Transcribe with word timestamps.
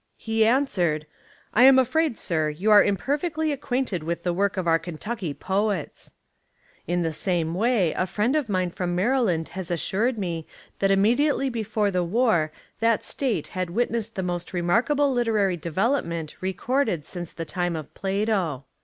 He 0.17 0.43
answered, 0.47 1.05
"I 1.53 1.65
am 1.65 1.77
afraid, 1.77 2.17
sir, 2.17 2.49
you 2.49 2.71
are 2.71 2.83
imperfectly 2.83 3.51
acquainted 3.51 4.01
with 4.01 4.23
the 4.23 4.33
work 4.33 4.57
of 4.57 4.67
our 4.67 4.79
Kentucky 4.79 5.31
poets." 5.31 6.13
In 6.87 7.03
the 7.03 7.13
same 7.13 7.53
way 7.53 7.93
a 7.93 8.07
friend 8.07 8.35
of 8.35 8.49
mine 8.49 8.71
from 8.71 8.95
Maryland 8.95 9.49
has 9.49 9.69
assured 9.69 10.17
me 10.17 10.47
that 10.79 10.89
Immediately 10.89 11.49
before 11.49 11.91
the 11.91 12.03
war 12.03 12.51
that 12.79 13.05
State 13.05 13.49
had 13.49 13.69
wit 13.69 13.91
nessed 13.91 14.15
the 14.15 14.23
most 14.23 14.53
remarkable 14.55 15.13
literary 15.13 15.55
develop 15.55 16.03
ment 16.03 16.35
recorded 16.41 17.05
since 17.05 17.31
the 17.31 17.45
time 17.45 17.75
of 17.75 17.93
Plato. 17.93 18.65